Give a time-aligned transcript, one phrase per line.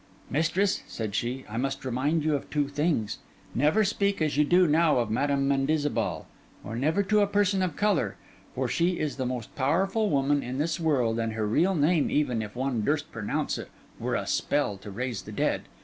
[0.31, 3.19] 'Mistress,' said she, 'I must remind you of two things.
[3.53, 6.25] Never speak as you do now of Madam Mendizabal;
[6.63, 8.15] or never to a person of colour;
[8.55, 12.41] for she is the most powerful woman in this world, and her real name even,
[12.41, 13.69] if one durst pronounce it,
[13.99, 15.65] were a spell to raise the dead.